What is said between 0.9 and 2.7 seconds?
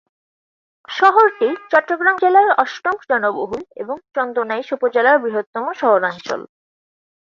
শহরটি চট্টগ্রাম জেলার